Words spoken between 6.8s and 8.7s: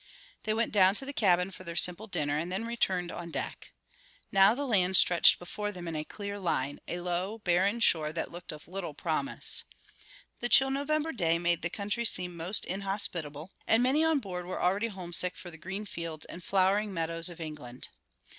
a low, barren shore that looked of